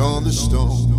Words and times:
on 0.00 0.24
the 0.24 0.32
stone. 0.32 0.89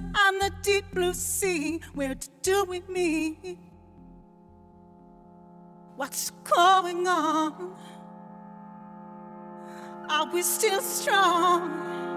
Loser. 0.00 0.38
The 0.38 0.52
deep 0.62 0.84
blue 0.94 1.14
sea. 1.14 1.80
Where 1.94 2.14
to 2.14 2.28
do 2.42 2.64
with 2.64 2.88
me? 2.88 3.58
What's 5.96 6.30
going 6.30 7.06
on? 7.06 7.74
Are 10.08 10.32
we 10.32 10.42
still 10.42 10.80
strong? 10.80 12.07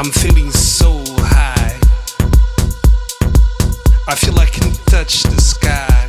I'm 0.00 0.10
feeling 0.12 0.50
so 0.50 1.04
high. 1.18 1.78
I 4.08 4.14
feel 4.14 4.38
I 4.38 4.46
can 4.46 4.72
touch 4.86 5.24
the 5.24 5.38
sky 5.38 6.08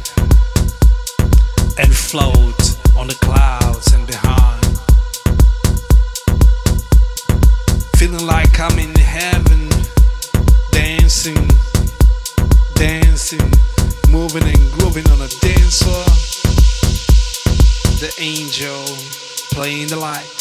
and 1.77 1.93
float 1.93 2.77
on 2.97 3.07
the 3.07 3.17
clouds 3.19 3.91
and 3.93 4.07
behind. 4.07 4.63
Feeling 7.97 8.25
like 8.25 8.57
I'm 8.61 8.79
in 8.79 8.95
heaven, 8.95 9.67
dancing, 10.71 11.49
dancing, 12.75 13.51
moving 14.09 14.43
and 14.43 14.71
grooving 14.71 15.07
on 15.11 15.19
a 15.19 15.27
dance 15.43 15.83
floor. 15.83 16.05
The 17.99 18.13
angel 18.19 18.85
playing 19.51 19.87
the 19.87 19.97
light. 19.97 20.40